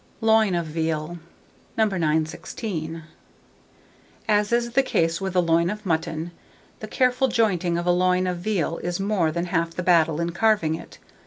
LOIN 0.19 0.55
OF 0.55 0.65
VEAL. 0.65 1.19
[Illustration: 1.77 1.77
LOIN 1.77 1.85
OF 1.85 1.91
VEAL.] 1.91 1.99
916. 1.99 3.03
As 4.27 4.51
is 4.51 4.71
the 4.71 4.81
case 4.81 5.21
with 5.21 5.35
a 5.35 5.39
loin 5.39 5.69
of 5.69 5.85
mutton, 5.85 6.31
the 6.79 6.87
careful 6.87 7.27
jointing 7.27 7.77
of 7.77 7.85
a 7.85 7.91
loin 7.91 8.25
of 8.25 8.37
veal 8.39 8.79
is 8.79 8.99
more 8.99 9.31
than 9.31 9.45
half 9.45 9.75
the 9.75 9.83
battle 9.83 10.19
in 10.19 10.31
carving 10.31 10.73
it. 10.73 10.97